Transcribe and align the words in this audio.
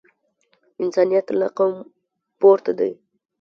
انسانیت 0.83 1.25
له 1.39 1.47
قوم 1.57 1.75
پورته 2.39 2.71
دی. 2.79 2.91